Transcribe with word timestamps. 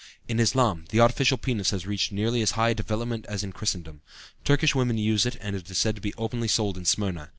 In 0.27 0.39
Islam 0.39 0.85
the 0.89 0.99
artificial 0.99 1.37
penis 1.37 1.69
has 1.69 1.85
reached 1.85 2.11
nearly 2.11 2.41
as 2.41 2.53
high 2.57 2.69
a 2.69 2.73
development 2.73 3.27
as 3.29 3.43
in 3.43 3.51
Christendom. 3.51 4.01
Turkish 4.43 4.73
women 4.73 4.97
use 4.97 5.27
it 5.27 5.37
and 5.39 5.55
it 5.55 5.69
is 5.69 5.77
said 5.77 5.93
to 5.93 6.01
be 6.01 6.15
openly 6.17 6.47
sold 6.47 6.75
in 6.75 6.85
Smyrna. 6.85 7.29